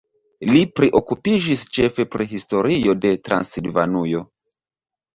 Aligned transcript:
Li 0.53 0.61
priokupiĝis 0.79 1.67
ĉefe 1.79 2.07
pri 2.15 2.29
historio 2.33 2.99
de 3.05 3.15
Transilvanujo. 3.31 4.29